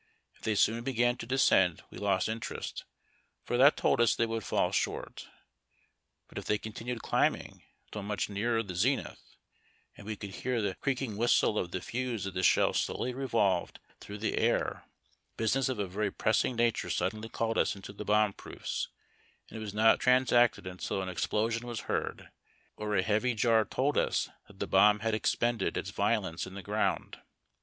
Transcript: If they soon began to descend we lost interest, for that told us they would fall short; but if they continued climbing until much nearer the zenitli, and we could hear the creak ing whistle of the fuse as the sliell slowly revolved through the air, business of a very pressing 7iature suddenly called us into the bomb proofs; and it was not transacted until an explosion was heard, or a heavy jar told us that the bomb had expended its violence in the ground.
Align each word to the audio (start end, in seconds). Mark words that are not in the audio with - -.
If 0.33 0.41
they 0.41 0.55
soon 0.55 0.83
began 0.83 1.15
to 1.17 1.27
descend 1.27 1.83
we 1.91 1.99
lost 1.99 2.27
interest, 2.27 2.85
for 3.43 3.55
that 3.57 3.77
told 3.77 4.01
us 4.01 4.15
they 4.15 4.25
would 4.25 4.43
fall 4.43 4.71
short; 4.71 5.27
but 6.27 6.39
if 6.39 6.45
they 6.45 6.57
continued 6.57 7.03
climbing 7.03 7.61
until 7.85 8.01
much 8.01 8.27
nearer 8.27 8.63
the 8.63 8.73
zenitli, 8.73 9.15
and 9.95 10.07
we 10.07 10.15
could 10.15 10.31
hear 10.31 10.59
the 10.59 10.73
creak 10.73 11.03
ing 11.03 11.17
whistle 11.17 11.59
of 11.59 11.69
the 11.69 11.81
fuse 11.81 12.25
as 12.25 12.33
the 12.33 12.39
sliell 12.39 12.75
slowly 12.75 13.13
revolved 13.13 13.79
through 13.99 14.17
the 14.17 14.39
air, 14.39 14.85
business 15.37 15.69
of 15.69 15.77
a 15.77 15.85
very 15.85 16.09
pressing 16.09 16.57
7iature 16.57 16.91
suddenly 16.91 17.29
called 17.29 17.59
us 17.59 17.75
into 17.75 17.93
the 17.93 18.03
bomb 18.03 18.33
proofs; 18.33 18.87
and 19.49 19.57
it 19.57 19.61
was 19.61 19.71
not 19.75 19.99
transacted 19.99 20.65
until 20.65 21.03
an 21.03 21.09
explosion 21.09 21.67
was 21.67 21.81
heard, 21.81 22.31
or 22.75 22.95
a 22.95 23.03
heavy 23.03 23.35
jar 23.35 23.63
told 23.65 23.99
us 23.99 24.29
that 24.47 24.57
the 24.57 24.65
bomb 24.65 25.01
had 25.01 25.13
expended 25.13 25.77
its 25.77 25.91
violence 25.91 26.47
in 26.47 26.55
the 26.55 26.63
ground. 26.63 27.19